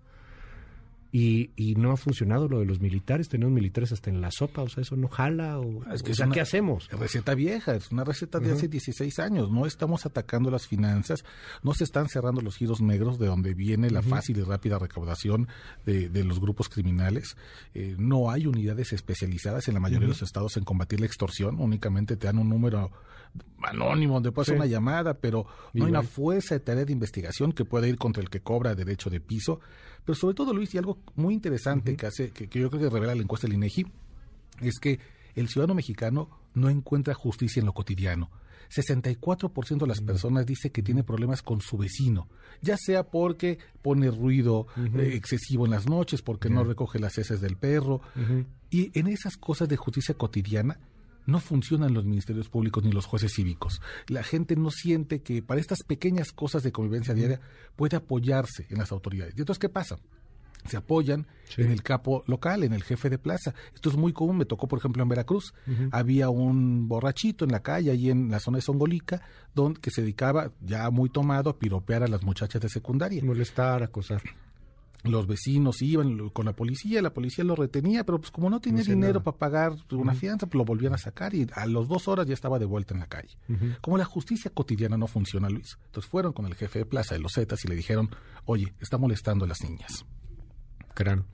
Y, 1.12 1.52
y 1.58 1.76
no 1.76 1.92
ha 1.92 1.98
funcionado 1.98 2.48
lo 2.48 2.60
de 2.60 2.66
los 2.66 2.80
militares, 2.80 3.28
tenemos 3.28 3.54
militares 3.54 3.92
hasta 3.92 4.10
en 4.10 4.22
la 4.22 4.32
sopa, 4.32 4.62
o 4.62 4.70
sea, 4.70 4.82
eso 4.82 4.96
no 4.96 5.10
jala, 5.10 5.60
o, 5.60 5.84
Es 5.92 6.04
que 6.04 6.12
o 6.12 6.16
sea, 6.16 6.30
¿qué 6.30 6.40
hacemos? 6.40 6.90
Receta 6.90 7.36
vieja, 7.36 7.76
es 7.76 7.92
una 7.92 8.04
receta 8.04 8.40
de 8.40 8.52
hace 8.52 8.68
16 8.68 9.20
años. 9.20 9.52
No 9.52 9.66
estamos 9.66 10.06
atacando 10.06 10.50
las 10.50 10.68
finanzas, 10.68 11.26
no 11.64 11.74
se 11.74 11.84
están 11.84 12.08
cerrando 12.08 12.42
los 12.42 12.56
giros 12.56 12.82
negros 12.82 13.20
de 13.20 13.28
donde 13.28 13.54
viene 13.54 13.90
la 13.90 14.02
fácil 14.02 14.38
y 14.38 14.44
rápida 14.44 14.80
recaudación 14.80 15.48
de, 15.86 16.10
de 16.10 16.24
los 16.24 16.40
grupos 16.40 16.70
criminales. 16.70 17.36
Eh, 17.74 17.96
no 17.98 18.32
hay 18.32 18.48
unidades 18.48 18.94
especializadas 18.94 19.68
en 19.68 19.74
la 19.74 19.80
mayoría 19.80 20.08
de 20.08 20.14
los 20.14 20.22
estados 20.22 20.58
en 20.58 20.64
combatir 20.64 21.00
la 21.00 21.06
extorsión. 21.06 21.60
Únicamente 21.60 22.18
te 22.18 22.28
dan 22.28 22.38
un 22.38 22.50
número 22.50 22.92
anónimo 23.64 24.16
donde 24.16 24.32
puedes 24.32 24.50
hacer 24.50 24.58
una 24.58 24.66
llamada, 24.66 25.14
pero 25.16 25.46
no 25.74 25.86
hay 25.86 25.92
una 25.92 26.04
fuerza 26.04 26.56
de 26.56 26.60
tarea 26.60 26.86
de 26.86 26.94
investigación 26.94 27.54
que 27.54 27.66
pueda 27.66 27.88
ir 27.88 27.98
contra 27.98 28.22
el 28.22 28.30
que 28.30 28.42
cobra 28.42 28.76
derecho 28.76 29.10
de 29.10 29.20
piso. 29.20 29.60
Pero 30.06 30.16
sobre 30.16 30.36
todo, 30.36 30.54
Luis, 30.54 30.74
y 30.74 30.78
algo 30.78 30.98
muy 31.16 31.34
interesante 31.34 31.96
que 31.96 32.06
hace, 32.06 32.32
que, 32.32 32.48
que 32.48 32.60
yo 32.60 32.70
creo 32.70 32.84
que 32.84 32.90
revela 32.90 33.16
la 33.16 33.22
encuesta 33.22 33.48
del 33.48 33.56
INEGI, 33.56 33.86
es 34.62 34.80
que 34.80 35.00
el 35.36 35.48
ciudadano 35.48 35.76
mexicano 35.76 36.30
no 36.54 36.70
encuentra 36.70 37.14
justicia 37.14 37.60
en 37.60 37.66
lo 37.66 37.74
cotidiano. 37.74 38.30
64% 38.72 39.80
de 39.80 39.88
las 39.88 40.02
personas 40.02 40.46
dice 40.46 40.72
que 40.72 40.82
tiene 40.82 41.04
problemas 41.04 41.42
con 41.42 41.60
su 41.60 41.78
vecino, 41.78 42.30
ya 42.62 42.78
sea 42.78 43.04
porque 43.04 43.60
pone 43.82 44.10
ruido 44.10 44.68
eh, 44.78 45.12
excesivo 45.14 45.66
en 45.66 45.72
las 45.72 45.90
noches, 45.90 46.22
porque 46.22 46.50
no 46.50 46.64
recoge 46.64 46.98
las 47.00 47.18
heces 47.18 47.42
del 47.42 47.58
perro. 47.58 48.02
Y 48.70 48.98
en 48.98 49.08
esas 49.08 49.36
cosas 49.36 49.68
de 49.68 49.76
justicia 49.76 50.16
cotidiana 50.16 50.80
no 51.26 51.40
funcionan 51.40 51.94
los 51.94 52.06
ministerios 52.06 52.50
públicos 52.50 52.84
ni 52.84 52.92
los 52.92 53.06
jueces 53.06 53.34
cívicos. 53.34 53.82
La 54.08 54.24
gente 54.24 54.56
no 54.56 54.72
siente 54.72 55.22
que 55.22 55.42
para 55.42 55.62
estas 55.62 55.84
pequeñas 55.84 56.32
cosas 56.32 56.64
de 56.64 56.72
convivencia 56.72 57.14
diaria 57.14 57.42
puede 57.76 57.98
apoyarse 57.98 58.68
en 58.70 58.78
las 58.78 58.92
autoridades. 58.92 59.34
¿Y 59.36 59.42
entonces 59.42 59.60
qué 59.60 59.70
pasa? 59.70 59.98
se 60.68 60.78
apoyan 60.78 61.28
en 61.58 61.72
el 61.72 61.82
capo 61.84 62.24
local, 62.28 62.64
en 62.64 62.74
el 62.74 62.84
jefe 62.84 63.10
de 63.10 63.18
plaza. 63.18 63.54
Esto 63.74 63.90
es 63.90 63.98
muy 63.98 64.14
común, 64.14 64.38
me 64.38 64.46
tocó 64.46 64.68
por 64.68 64.80
ejemplo 64.80 65.04
en 65.04 65.10
Veracruz. 65.10 65.54
Había 65.92 66.30
un 66.30 66.88
borrachito 66.88 67.46
en 67.46 67.52
la 67.52 67.62
calle, 67.62 67.92
ahí 67.92 68.10
en 68.10 68.30
la 68.30 68.40
zona 68.40 68.58
de 68.58 68.62
Songolica, 68.62 69.22
donde 69.54 69.80
que 69.80 69.92
se 69.92 70.02
dedicaba, 70.02 70.52
ya 70.62 70.90
muy 70.90 71.10
tomado, 71.10 71.50
a 71.50 71.58
piropear 71.58 72.04
a 72.04 72.08
las 72.08 72.24
muchachas 72.24 72.62
de 72.62 72.70
secundaria. 72.70 73.24
Molestar, 73.24 73.84
acosar. 73.84 74.22
Los 75.04 75.26
vecinos 75.26 75.82
iban 75.82 76.30
con 76.30 76.46
la 76.46 76.54
policía, 76.54 77.02
la 77.02 77.12
policía 77.12 77.44
lo 77.44 77.56
retenía, 77.56 78.06
pero 78.06 78.20
pues 78.20 78.30
como 78.30 78.52
no 78.52 78.60
tenía 78.62 78.84
dinero 78.94 79.24
para 79.24 79.38
pagar 79.38 79.76
una 79.92 80.14
fianza, 80.14 80.46
pues 80.46 80.58
lo 80.60 80.64
volvían 80.66 80.94
a 80.94 80.98
sacar 81.00 81.34
y 81.34 81.48
a 81.56 81.66
las 81.66 81.88
dos 81.88 82.08
horas 82.08 82.28
ya 82.28 82.36
estaba 82.36 82.60
de 82.60 82.66
vuelta 82.66 82.94
en 82.94 83.00
la 83.00 83.08
calle. 83.08 83.36
Como 83.82 83.98
la 83.98 84.06
justicia 84.06 84.52
cotidiana 84.54 84.98
no 84.98 85.08
funciona, 85.08 85.50
Luis. 85.50 85.80
Entonces 85.88 86.10
fueron 86.10 86.34
con 86.34 86.46
el 86.46 86.54
jefe 86.54 86.80
de 86.80 86.86
plaza 86.86 87.16
de 87.16 87.20
los 87.22 87.34
Zetas 87.34 87.66
y 87.66 87.68
le 87.68 87.76
dijeron, 87.76 88.10
oye, 88.46 88.74
está 88.80 89.00
molestando 89.00 89.46
a 89.46 89.48
las 89.48 89.64
niñas. 89.64 90.06
Crán. 90.94 91.26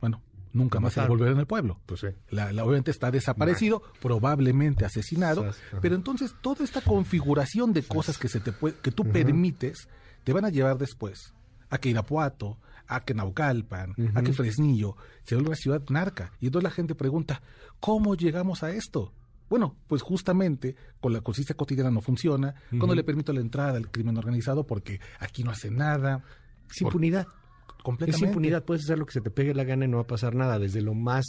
Bueno, 0.00 0.20
nunca 0.52 0.78
más 0.78 0.92
se 0.92 1.00
va 1.00 1.06
a 1.06 1.08
volver 1.08 1.32
en 1.32 1.38
el 1.38 1.46
pueblo. 1.46 1.80
Pues 1.86 2.00
sí. 2.00 2.08
La, 2.28 2.52
la- 2.52 2.64
obviamente 2.64 2.90
está 2.90 3.10
desaparecido, 3.10 3.82
probablemente 4.02 4.84
asesinado, 4.84 5.50
pero 5.80 5.94
entonces 5.94 6.34
toda 6.42 6.62
esta 6.62 6.82
configuración 6.82 7.72
de 7.72 7.82
cosas 7.84 8.18
que 8.18 8.28
se 8.28 8.40
te 8.40 8.52
puede, 8.52 8.76
que 8.82 8.90
tú 8.92 9.04
permites 9.04 9.88
te 10.24 10.32
van 10.34 10.44
a 10.44 10.50
llevar 10.50 10.76
después 10.76 11.32
a 11.70 11.78
que 11.78 11.88
Irapuato, 11.88 12.58
a 12.88 13.04
que 13.04 13.14
Naucalpan, 13.14 13.94
a 14.14 14.22
que 14.22 14.32
Fresnillo 14.32 14.96
se 15.22 15.34
vuelva 15.34 15.48
una 15.50 15.56
ciudad 15.56 15.82
narca. 15.90 16.32
Y 16.40 16.46
entonces 16.46 16.64
la 16.64 16.70
gente 16.74 16.94
pregunta, 16.94 17.42
¿cómo 17.80 18.14
llegamos 18.14 18.62
a 18.62 18.70
esto? 18.70 19.12
Bueno, 19.48 19.76
pues 19.86 20.02
justamente 20.02 20.74
con 21.00 21.12
la 21.12 21.20
justicia 21.20 21.54
cotidiana 21.56 21.90
no 21.90 22.00
funciona, 22.00 22.54
cuando 22.70 22.94
le 22.94 23.04
permito 23.04 23.32
la 23.32 23.40
entrada 23.40 23.76
al 23.76 23.90
crimen 23.90 24.16
organizado 24.18 24.66
porque 24.66 25.00
aquí 25.20 25.44
no 25.44 25.50
hace 25.52 25.70
nada. 25.70 26.24
Por- 26.80 26.88
impunidad. 26.88 27.26
Completamente. 27.86 28.24
Es 28.26 28.28
impunidad, 28.30 28.64
puedes 28.64 28.84
hacer 28.84 28.98
lo 28.98 29.06
que 29.06 29.12
se 29.12 29.20
te 29.20 29.30
pegue 29.30 29.54
la 29.54 29.64
gana 29.64 29.84
y 29.84 29.88
no 29.88 29.98
va 29.98 30.02
a 30.02 30.06
pasar 30.06 30.34
nada, 30.34 30.58
desde 30.58 30.80
lo 30.82 30.92
más 30.94 31.24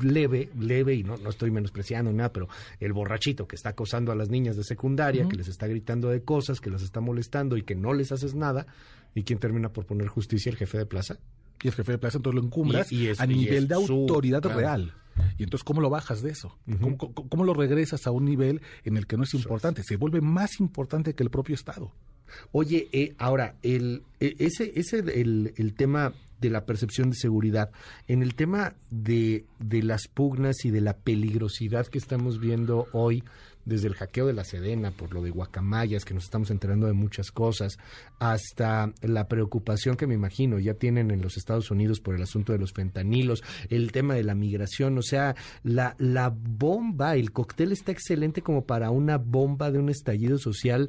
leve, 0.00 0.50
leve, 0.58 0.94
y 0.94 1.04
no, 1.04 1.16
no 1.16 1.28
estoy 1.30 1.50
menospreciando 1.50 2.12
nada, 2.12 2.32
pero 2.32 2.48
el 2.80 2.92
borrachito 2.92 3.46
que 3.46 3.56
está 3.56 3.70
acosando 3.70 4.10
a 4.12 4.14
las 4.14 4.28
niñas 4.30 4.56
de 4.56 4.64
secundaria, 4.64 5.28
que 5.28 5.36
les 5.36 5.48
está 5.48 5.66
gritando 5.66 6.08
de 6.08 6.22
cosas, 6.22 6.60
que 6.60 6.70
las 6.70 6.82
está 6.82 7.00
molestando 7.00 7.56
y 7.56 7.62
que 7.62 7.74
no 7.74 7.92
les 7.92 8.12
haces 8.12 8.34
nada, 8.34 8.66
¿y 9.14 9.22
quién 9.24 9.38
termina 9.38 9.72
por 9.72 9.84
poner 9.86 10.08
justicia? 10.08 10.50
El 10.50 10.56
jefe 10.56 10.78
de 10.78 10.86
plaza. 10.86 11.18
y 11.62 11.68
el 11.68 11.74
jefe 11.74 11.92
de 11.92 11.98
plaza 11.98 12.16
entonces 12.16 12.40
lo 12.40 12.46
encumbras 12.46 12.90
Y- 12.90 13.02
y 13.02 13.06
es- 13.08 13.20
a 13.20 13.26
nivel 13.26 13.68
de 13.68 13.74
su- 13.84 13.92
autoridad 13.92 14.40
claro. 14.40 14.58
real. 14.58 14.94
Y 15.36 15.42
entonces, 15.42 15.62
¿cómo 15.62 15.82
lo 15.82 15.90
bajas 15.90 16.22
de 16.22 16.30
eso? 16.30 16.56
¿Cómo, 16.80 16.96
cómo- 16.96 17.28
cómo 17.28 17.44
lo 17.44 17.52
regresas 17.52 18.06
a 18.06 18.10
un 18.12 18.24
nivel 18.24 18.62
en 18.84 18.96
el 18.96 19.06
que 19.06 19.18
no 19.18 19.24
es 19.24 19.34
importante? 19.34 19.82
Se 19.82 19.96
vuelve 19.96 20.22
más 20.22 20.58
importante 20.58 21.14
que 21.14 21.22
el 21.22 21.28
propio 21.28 21.54
Estado. 21.54 21.92
Oye, 22.52 22.88
eh, 22.92 23.14
ahora, 23.18 23.54
el, 23.62 24.02
e- 24.20 24.36
ese 24.38 24.72
ese 24.76 24.98
el, 24.98 25.52
el 25.56 25.74
tema 25.74 26.12
de 26.40 26.50
la 26.50 26.64
percepción 26.64 27.10
de 27.10 27.16
seguridad, 27.16 27.70
en 28.08 28.22
el 28.22 28.34
tema 28.34 28.74
de, 28.90 29.44
de 29.58 29.82
las 29.82 30.08
pugnas 30.08 30.64
y 30.64 30.70
de 30.70 30.80
la 30.80 30.96
peligrosidad 30.96 31.86
que 31.86 31.98
estamos 31.98 32.40
viendo 32.40 32.86
hoy, 32.92 33.22
desde 33.66 33.88
el 33.88 33.94
hackeo 33.94 34.26
de 34.26 34.32
la 34.32 34.44
Sedena, 34.44 34.90
por 34.90 35.12
lo 35.12 35.22
de 35.22 35.30
Guacamayas, 35.30 36.06
que 36.06 36.14
nos 36.14 36.24
estamos 36.24 36.50
enterando 36.50 36.86
de 36.86 36.94
muchas 36.94 37.30
cosas, 37.30 37.76
hasta 38.18 38.90
la 39.02 39.28
preocupación 39.28 39.96
que 39.96 40.06
me 40.06 40.14
imagino 40.14 40.58
ya 40.58 40.74
tienen 40.74 41.10
en 41.10 41.20
los 41.20 41.36
Estados 41.36 41.70
Unidos 41.70 42.00
por 42.00 42.14
el 42.14 42.22
asunto 42.22 42.52
de 42.52 42.58
los 42.58 42.72
fentanilos, 42.72 43.42
el 43.68 43.92
tema 43.92 44.14
de 44.14 44.24
la 44.24 44.34
migración, 44.34 44.96
o 44.96 45.02
sea, 45.02 45.36
la, 45.62 45.94
la 45.98 46.34
bomba, 46.34 47.16
el 47.16 47.32
cóctel 47.32 47.72
está 47.72 47.92
excelente 47.92 48.40
como 48.40 48.64
para 48.64 48.90
una 48.90 49.18
bomba 49.18 49.70
de 49.70 49.78
un 49.78 49.90
estallido 49.90 50.38
social 50.38 50.88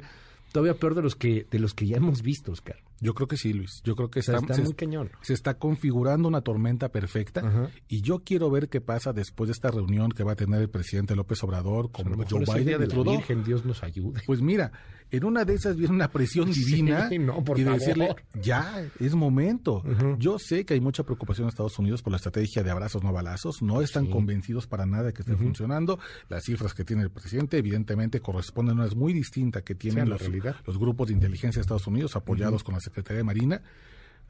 todavía 0.52 0.74
peor 0.74 0.94
de 0.94 1.02
los 1.02 1.16
que 1.16 1.46
de 1.50 1.58
los 1.58 1.74
que 1.74 1.86
ya 1.86 1.96
hemos 1.96 2.22
visto, 2.22 2.52
Oscar. 2.52 2.76
Yo 3.00 3.14
creo 3.14 3.26
que 3.26 3.36
sí, 3.36 3.52
Luis. 3.52 3.80
Yo 3.84 3.96
creo 3.96 4.10
que 4.10 4.20
está, 4.20 4.36
está 4.36 4.54
se, 4.54 4.62
muy 4.62 4.74
cañón. 4.74 5.10
se 5.22 5.34
está 5.34 5.54
configurando 5.58 6.28
una 6.28 6.40
tormenta 6.42 6.90
perfecta 6.90 7.40
Ajá. 7.40 7.68
y 7.88 8.00
yo 8.02 8.20
quiero 8.24 8.50
ver 8.50 8.68
qué 8.68 8.80
pasa 8.80 9.12
después 9.12 9.48
de 9.48 9.52
esta 9.52 9.70
reunión 9.70 10.10
que 10.12 10.22
va 10.22 10.32
a 10.32 10.36
tener 10.36 10.60
el 10.60 10.70
presidente 10.70 11.16
López 11.16 11.42
Obrador 11.42 11.90
con 11.90 12.06
Joe 12.24 12.44
día 12.44 12.54
Biden 12.54 12.80
de 12.80 12.86
la 12.86 12.92
Trudeau. 12.92 13.16
Virgen, 13.16 13.42
Dios 13.44 13.64
nos 13.64 13.82
ayude. 13.82 14.20
Pues 14.26 14.40
mira, 14.40 14.70
en 15.10 15.24
una 15.24 15.44
de 15.44 15.54
esas 15.54 15.76
viene 15.76 15.94
una 15.94 16.08
presión 16.08 16.50
divina 16.52 17.08
Sí, 17.08 17.18
no, 17.18 17.42
por 17.44 17.58
y 17.58 17.64
favor. 17.64 17.78
decirle, 17.80 18.14
ya, 18.40 18.84
es 19.00 19.14
momento. 19.14 19.82
Yo 20.18 20.38
sé 20.38 20.64
que 20.64 20.74
hay 20.74 20.80
mucha 20.80 21.02
preocupación 21.02 21.44
en 21.46 21.48
Estados 21.48 21.78
Unidos 21.78 22.02
por 22.02 22.12
la 22.12 22.16
estrategia 22.18 22.62
de 22.62 22.70
abrazos 22.70 23.02
no 23.02 23.12
balazos, 23.12 23.62
no 23.62 23.82
están 23.82 24.06
convencidos 24.06 24.66
para 24.66 24.86
nada 24.86 25.04
de 25.04 25.12
que 25.12 25.22
esté 25.22 25.36
funcionando. 25.36 25.98
Las 26.28 26.44
cifras 26.44 26.72
que 26.72 26.84
tiene 26.84 27.02
el 27.02 27.10
presidente 27.10 27.58
evidentemente 27.58 28.20
corresponden 28.20 28.78
a 28.78 28.82
unas 28.82 28.94
muy 28.94 29.12
distintas 29.12 29.62
que 29.64 29.72
Sí, 29.74 29.78
tienen 29.80 30.04
la 30.08 30.14
los, 30.14 30.20
realidad. 30.22 30.56
los 30.66 30.78
grupos 30.78 31.08
de 31.08 31.14
inteligencia 31.14 31.58
de 31.58 31.62
Estados 31.62 31.86
Unidos 31.86 32.14
apoyados 32.16 32.62
con 32.62 32.74
la 32.74 32.80
Secretaría 32.82 33.18
de 33.18 33.24
Marina. 33.24 33.62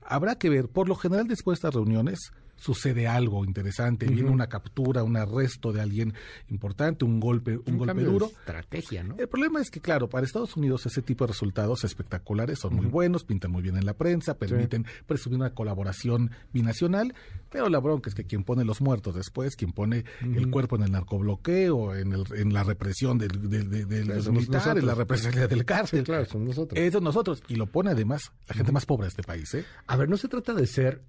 Habrá 0.04 0.37
que 0.37 0.50
ver, 0.50 0.68
por 0.68 0.88
lo 0.88 0.94
general 0.94 1.28
después 1.28 1.56
de 1.56 1.68
estas 1.68 1.75
reuniones 1.75 2.32
sucede 2.62 3.09
algo 3.09 3.45
interesante, 3.45 4.07
viene 4.07 4.31
una 4.31 4.49
captura, 4.49 5.02
un 5.02 5.16
arresto 5.16 5.73
de 5.73 5.81
alguien 5.81 6.14
importante, 6.49 7.04
un 7.04 7.19
golpe, 7.19 7.59
un, 7.66 7.76
golpe 7.78 7.95
de 7.95 8.04
duro. 8.04 8.26
estrategia, 8.26 9.02
¿no? 9.02 9.16
El 9.19 9.28
problema 9.28 9.61
es 9.61 9.71
que, 9.71 9.81
claro, 9.81 10.09
para 10.09 10.25
Estados 10.25 10.57
Unidos 10.57 10.87
ese 10.87 11.02
tipo 11.02 11.25
de 11.25 11.33
resultados 11.33 11.83
espectaculares 11.85 12.61
son 12.61 12.76
muy 12.76 12.87
buenos, 12.87 13.25
pintan 13.25 13.50
muy 13.50 13.62
bien 13.62 13.76
en 13.76 13.85
la 13.85 13.95
prensa, 13.95 14.38
permiten 14.38 14.87
presumir 15.07 15.38
una 15.40 15.54
colaboración 15.54 16.31
binacional, 16.52 17.14
pero 17.50 17.69
la 17.69 17.81
bronca 17.81 18.09
es 18.11 18.14
que 18.14 18.25
quien 18.25 18.45
pone 18.45 18.64
los 18.64 18.81
muertos 18.81 19.14
después, 19.14 19.57
quien 19.57 19.73
pone 19.73 20.04
el 20.21 20.49
cuerpo 20.50 20.76
en 20.76 20.83
el 20.85 20.92
narcobloqueo, 20.92 21.95
en, 21.97 22.12
el, 22.12 22.25
en 22.37 22.52
la 22.52 22.62
represión 22.64 23.19
de- 23.19 23.26
de 23.28 24.04
los 24.04 24.28
militares, 24.31 24.66
nosotros. 24.66 24.85
la 24.85 24.95
represalia 24.95 25.49
del 25.49 25.64
cárcel. 25.64 26.00
Sí, 26.00 26.04
claro, 26.04 26.25
son 26.26 26.45
nosotros. 26.45 26.78
Eso 26.81 27.00
nosotros. 27.00 27.42
Y 27.49 27.57
lo 27.57 27.66
pone 27.66 27.90
además 27.90 28.31
la 28.49 28.54
gente 28.54 28.71
más 28.73 28.87
pobre 28.87 29.04
de 29.07 29.09
este 29.09 29.23
país, 29.23 29.52
¿eh? 29.54 29.64
A 29.87 29.97
ver, 29.97 30.09
no 30.09 30.16
se 30.16 30.28
trata 30.28 30.54
de 30.54 30.66
ser 30.66 31.02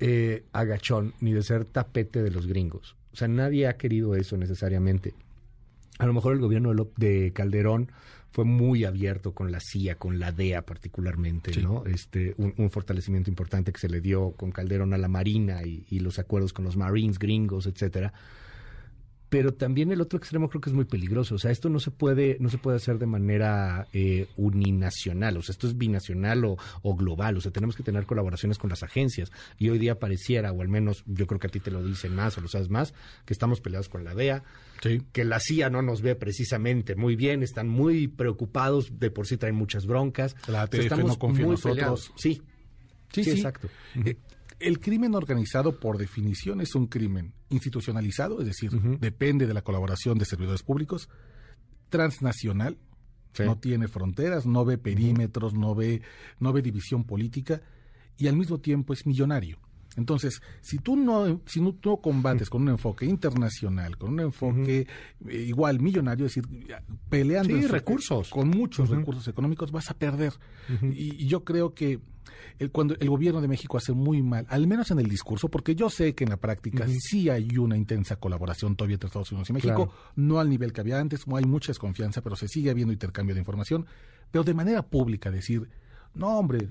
eh, 0.00 0.44
agachón 0.52 1.14
ni 1.20 1.32
de 1.32 1.42
ser 1.42 1.64
tapete 1.64 2.22
de 2.22 2.30
los 2.30 2.46
gringos. 2.46 2.96
O 3.12 3.16
sea, 3.16 3.28
nadie 3.28 3.66
ha 3.68 3.76
querido 3.76 4.14
eso 4.14 4.36
necesariamente. 4.36 5.14
A 5.98 6.06
lo 6.06 6.14
mejor 6.14 6.32
el 6.34 6.40
gobierno 6.40 6.72
de, 6.96 7.32
Calderón 7.34 7.92
fue 8.32 8.44
muy 8.44 8.84
abierto 8.84 9.32
con 9.34 9.52
la 9.52 9.60
CIA, 9.60 9.96
con 9.96 10.18
la 10.18 10.32
DEA 10.32 10.62
particularmente, 10.64 11.52
Sí. 11.52 11.62
¿no? 11.62 11.84
Este, 11.84 12.34
un, 12.38 12.54
un 12.56 12.70
fortalecimiento 12.70 13.28
importante 13.28 13.72
que 13.72 13.80
se 13.80 13.88
le 13.88 14.00
dio 14.00 14.32
con 14.32 14.50
Calderón 14.52 14.94
a 14.94 14.98
la 14.98 15.08
Marina 15.08 15.62
y, 15.64 15.84
y 15.90 15.98
los 16.00 16.18
acuerdos 16.18 16.52
con 16.52 16.64
los 16.64 16.76
Marines 16.76 17.18
gringos, 17.18 17.66
etcétera. 17.66 18.12
Pero 19.30 19.54
también 19.54 19.90
el 19.92 20.00
otro 20.00 20.18
extremo 20.18 20.48
creo 20.48 20.60
que 20.60 20.70
es 20.70 20.74
muy 20.74 20.84
peligroso. 20.84 21.36
O 21.36 21.38
sea, 21.38 21.50
esto 21.52 21.68
no 21.70 21.78
se 21.80 21.90
puede, 21.90 22.36
no 22.40 22.48
se 22.50 22.58
puede 22.58 22.76
hacer 22.76 22.98
de 22.98 23.06
manera 23.06 23.86
eh, 23.92 24.26
uninacional. 24.36 25.36
O 25.36 25.42
sea, 25.42 25.52
esto 25.52 25.66
es 25.66 25.78
binacional 25.78 26.44
o, 26.44 26.56
o 26.82 26.96
global. 26.96 27.36
O 27.36 27.40
sea, 27.40 27.52
tenemos 27.52 27.76
que 27.76 27.82
tener 27.82 28.06
colaboraciones 28.06 28.58
con 28.58 28.70
las 28.70 28.82
agencias. 28.82 29.30
Y 29.58 29.68
hoy 29.68 29.78
día 29.78 29.98
pareciera, 29.98 30.52
o 30.52 30.60
al 30.62 30.68
menos 30.68 31.04
yo 31.06 31.26
creo 31.26 31.38
que 31.40 31.46
a 31.46 31.50
ti 31.50 31.60
te 31.60 31.70
lo 31.70 31.82
dicen 31.84 32.14
más 32.14 32.36
o 32.38 32.40
lo 32.40 32.48
sabes 32.48 32.68
más, 32.70 32.92
que 33.24 33.32
estamos 33.32 33.60
peleados 33.60 33.88
con 33.88 34.04
la 34.04 34.14
DEA, 34.14 34.42
Sí. 34.82 35.02
que 35.12 35.24
la 35.24 35.38
CIA 35.40 35.68
no 35.70 35.82
nos 35.82 36.00
ve 36.02 36.14
precisamente 36.16 36.96
muy 36.96 37.14
bien, 37.14 37.42
están 37.42 37.68
muy 37.68 38.08
preocupados, 38.08 38.98
de 38.98 39.10
por 39.10 39.26
sí 39.26 39.36
traen 39.36 39.54
muchas 39.54 39.86
broncas. 39.86 40.34
La 40.48 40.64
O 40.64 40.68
sea, 40.68 40.80
estamos 40.80 41.06
no 41.06 41.18
confía 41.18 41.44
en 41.44 41.50
nosotros. 41.50 41.74
peleados. 41.76 42.12
Sí, 42.16 42.42
Sí, 43.12 43.24
sí, 43.24 43.30
sí. 43.32 43.36
exacto. 43.38 43.68
Eh, 44.04 44.16
El 44.60 44.78
crimen 44.78 45.14
organizado, 45.14 45.80
por 45.80 45.98
definición, 45.98 46.60
es 46.60 46.74
un 46.74 46.86
crimen 46.86 47.32
institucionalizado, 47.48 48.40
es 48.40 48.46
decir, 48.46 48.70
depende 49.00 49.46
de 49.46 49.54
la 49.54 49.62
colaboración 49.62 50.18
de 50.18 50.24
servidores 50.26 50.62
públicos, 50.62 51.08
transnacional, 51.88 52.78
Sí. 53.32 53.44
no 53.44 53.58
tiene 53.58 53.86
fronteras, 53.86 54.44
no 54.44 54.64
ve 54.64 54.76
perímetros, 54.76 55.54
no 55.54 55.74
ve, 55.74 56.02
no 56.40 56.52
ve 56.52 56.62
división 56.62 57.04
política 57.04 57.60
y 58.18 58.26
al 58.26 58.36
mismo 58.36 58.58
tiempo 58.58 58.92
es 58.92 59.06
millonario. 59.06 59.58
Entonces, 59.96 60.40
si 60.60 60.78
tú 60.78 60.96
no, 60.96 61.40
si 61.46 61.60
no, 61.60 61.76
no 61.84 61.96
combates 61.98 62.50
con 62.50 62.62
un 62.62 62.68
enfoque 62.70 63.06
internacional, 63.06 63.96
con 63.98 64.12
un 64.14 64.20
enfoque 64.20 64.86
eh, 65.28 65.36
igual 65.46 65.78
millonario, 65.80 66.26
es 66.26 66.34
decir, 66.34 66.48
peleando 67.08 67.56
Sí, 67.56 67.66
recursos. 67.68 68.30
con 68.30 68.48
muchos 68.48 68.88
recursos 68.90 69.26
económicos, 69.28 69.70
vas 69.72 69.90
a 69.90 69.94
perder. 69.94 70.32
y, 70.82 71.24
y 71.24 71.26
yo 71.28 71.44
creo 71.44 71.72
que 71.74 72.00
el, 72.58 72.70
cuando 72.70 72.94
el 72.98 73.08
gobierno 73.08 73.40
de 73.40 73.48
México 73.48 73.76
hace 73.78 73.92
muy 73.92 74.22
mal, 74.22 74.46
al 74.48 74.66
menos 74.66 74.90
en 74.90 74.98
el 74.98 75.08
discurso, 75.08 75.48
porque 75.48 75.74
yo 75.74 75.88
sé 75.90 76.14
que 76.14 76.24
en 76.24 76.30
la 76.30 76.36
práctica 76.36 76.84
sí 77.00 77.28
hay 77.30 77.56
una 77.58 77.76
intensa 77.76 78.16
colaboración 78.16 78.76
todavía 78.76 78.94
entre 78.94 79.06
Estados 79.08 79.30
Unidos 79.32 79.50
y 79.50 79.52
México, 79.54 79.86
Claro. 79.88 80.12
no 80.16 80.40
al 80.40 80.48
nivel 80.50 80.72
que 80.72 80.80
había 80.80 80.98
antes, 80.98 81.26
no 81.26 81.36
hay 81.36 81.44
mucha 81.44 81.68
desconfianza, 81.70 82.20
pero 82.22 82.36
se 82.36 82.48
sigue 82.48 82.70
habiendo 82.70 82.92
intercambio 82.92 83.34
de 83.34 83.40
información, 83.40 83.86
pero 84.30 84.44
de 84.44 84.54
manera 84.54 84.82
pública 84.82 85.30
decir, 85.30 85.68
no 86.14 86.38
hombre, 86.38 86.66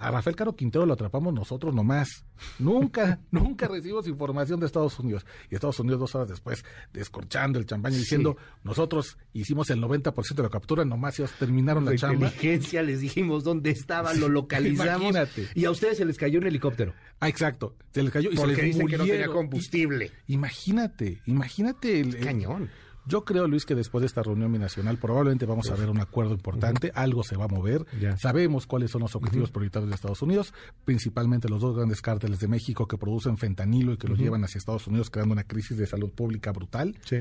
A 0.00 0.10
Rafael 0.10 0.34
Caro 0.34 0.56
Quintero 0.56 0.86
lo 0.86 0.94
atrapamos 0.94 1.32
nosotros 1.34 1.74
nomás. 1.74 2.24
Nunca, 2.58 3.20
nunca 3.30 3.68
recibimos 3.68 4.08
información 4.08 4.58
de 4.58 4.64
Estados 4.66 4.98
Unidos. 4.98 5.26
Y 5.50 5.54
Estados 5.54 5.78
Unidos 5.78 6.00
dos 6.00 6.14
horas 6.14 6.28
después, 6.28 6.64
descorchando 6.92 7.58
el 7.58 7.66
champán 7.66 7.92
y 7.92 7.96
diciendo, 7.96 8.36
nosotros 8.64 9.18
hicimos 9.34 9.68
el 9.70 9.80
90% 9.82 10.34
de 10.34 10.42
la 10.42 10.48
captura, 10.48 10.84
nomás 10.86 11.18
ellos 11.18 11.32
terminaron 11.38 11.84
la 11.84 11.90
De 11.90 11.98
chamba. 11.98 12.28
inteligencia 12.28 12.82
les 12.82 13.00
dijimos 13.00 13.44
dónde 13.44 13.70
estaba, 13.70 14.14
lo 14.14 14.28
localizamos. 14.30 15.02
Imagínate. 15.10 15.48
Y 15.54 15.66
a 15.66 15.70
ustedes 15.70 15.98
se 15.98 16.04
les 16.06 16.16
cayó 16.16 16.38
un 16.40 16.46
helicóptero. 16.46 16.94
Ah, 17.20 17.28
exacto. 17.28 17.76
Se 17.92 18.02
les 18.02 18.10
cayó 18.10 18.30
y 18.32 18.36
Porque 18.36 18.54
se 18.56 18.62
les 18.62 18.66
dicen 18.72 18.86
que 18.88 18.96
no 18.96 19.04
tenía 19.04 19.14
murieron. 19.26 19.36
combustible. 19.36 20.10
Imagínate, 20.26 21.20
imagínate. 21.26 22.00
El, 22.00 22.14
el- 22.16 22.24
Cañón. 22.24 22.70
Yo 23.10 23.24
creo, 23.24 23.48
Luis, 23.48 23.66
que 23.66 23.74
después 23.74 24.02
de 24.02 24.06
esta 24.06 24.22
reunión 24.22 24.52
binacional 24.52 24.96
probablemente 24.96 25.44
vamos 25.44 25.68
a 25.70 25.74
ver 25.74 25.90
un 25.90 26.00
acuerdo 26.00 26.32
importante, 26.32 26.92
algo 26.94 27.24
se 27.24 27.36
va 27.36 27.46
a 27.46 27.48
mover. 27.48 27.84
Ya. 28.00 28.16
Sabemos 28.16 28.66
cuáles 28.66 28.92
son 28.92 29.02
los 29.02 29.16
objetivos 29.16 29.50
prioritarios 29.50 29.90
de 29.90 29.96
Estados 29.96 30.22
Unidos, 30.22 30.54
principalmente 30.84 31.48
los 31.48 31.60
dos 31.60 31.76
grandes 31.76 32.00
cárteles 32.00 32.38
de 32.38 32.46
México 32.46 32.86
que 32.86 32.96
producen 32.96 33.36
fentanilo 33.36 33.92
y 33.92 33.96
que 33.96 34.06
lo 34.06 34.14
llevan 34.14 34.44
hacia 34.44 34.58
Estados 34.58 34.86
Unidos 34.86 35.10
creando 35.10 35.32
una 35.32 35.44
crisis 35.44 35.76
de 35.76 35.86
salud 35.86 36.10
pública 36.10 36.52
brutal. 36.52 36.96
Sí. 37.04 37.18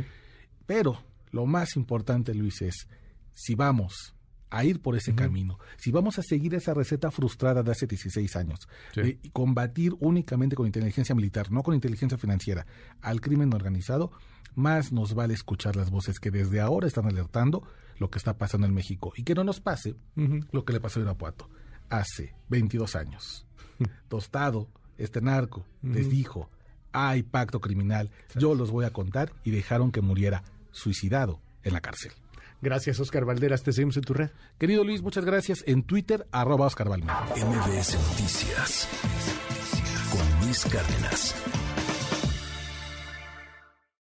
Pero 0.68 1.02
lo 1.32 1.48
más 1.48 1.76
importante, 1.76 2.36
Luis, 2.36 2.62
es 2.62 2.88
si 3.34 3.56
vamos 3.56 4.14
a 4.52 4.64
ir 4.66 4.82
por 4.82 4.96
ese 4.96 5.14
camino, 5.16 5.60
si 5.78 5.92
vamos 5.92 6.18
a 6.20 6.24
seguir 6.24 6.56
esa 6.56 6.74
receta 6.74 7.12
frustrada 7.12 7.62
de 7.64 7.72
hace 7.72 7.86
16 7.88 8.36
años, 8.36 8.68
Sí. 8.94 9.02
de 9.02 9.20
combatir 9.32 9.94
únicamente 10.00 10.56
con 10.56 10.66
inteligencia 10.66 11.14
militar, 11.16 11.52
no 11.52 11.62
con 11.64 11.76
inteligencia 11.76 12.18
financiera, 12.18 12.66
al 13.02 13.22
crimen 13.22 13.54
organizado, 13.54 14.12
más 14.56 14.92
nos 14.92 15.14
vale 15.14 15.34
escuchar 15.36 15.76
las 15.76 15.92
voces 15.92 16.20
que 16.20 16.32
desde 16.32 16.60
ahora 16.60 16.88
están 16.88 17.06
alertando 17.06 17.64
lo 18.00 18.10
que 18.10 18.18
está 18.18 18.38
pasando 18.38 18.66
en 18.66 18.74
México. 18.74 19.14
Y 19.16 19.24
que 19.24 19.36
no 19.36 19.44
nos 19.44 19.60
pase 19.60 19.96
lo 20.52 20.66
que 20.66 20.74
le 20.74 20.80
pasó 20.80 21.00
a 21.00 21.04
Irapuato 21.04 21.50
hace 21.90 22.34
22 22.50 22.96
años. 22.96 23.46
Tostado, 24.08 24.68
este 24.98 25.22
narco, 25.22 25.66
les 25.82 26.10
dijo, 26.10 26.50
hay 26.92 27.24
pacto 27.24 27.62
criminal, 27.62 28.10
yo 28.36 28.56
los 28.56 28.72
voy 28.72 28.86
a 28.86 28.92
contar 28.92 29.32
y 29.44 29.52
dejaron 29.52 29.92
que 29.92 30.02
muriera 30.02 30.44
suicidado 30.72 31.40
en 31.64 31.74
la 31.74 31.82
cárcel. 31.82 32.12
Gracias, 32.62 33.00
Oscar 33.00 33.26
Valderas. 33.26 33.64
Te 33.64 33.74
seguimos 33.74 33.98
en 33.98 34.04
tu 34.04 34.14
red. 34.14 34.30
Querido 34.58 34.84
Luis, 34.84 35.02
muchas 35.02 35.26
gracias. 35.26 35.64
En 35.68 35.84
Twitter, 35.84 36.28
arroba 36.32 36.66
Oscar 36.68 36.90
Balmer. 36.90 37.10
MBS 37.36 37.98
Noticias 38.10 38.88
con 40.12 40.46
Luis 40.46 40.66
Cárdenas. 40.66 41.36